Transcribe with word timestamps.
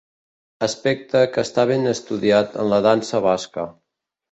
Aspecte 0.67 1.21
que 1.35 1.43
està 1.49 1.67
ben 1.73 1.91
estudiat 1.93 2.59
en 2.65 2.73
la 2.73 2.83
dansa 2.89 3.23
basca. 3.31 3.71